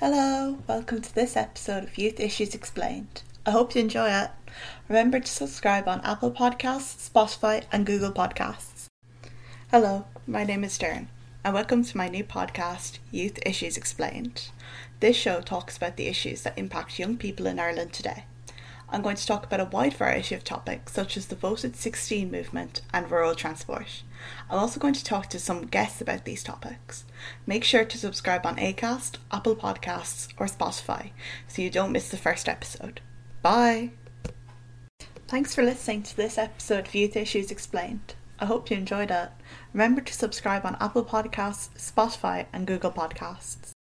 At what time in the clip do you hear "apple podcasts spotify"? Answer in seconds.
6.02-7.64, 40.80-42.46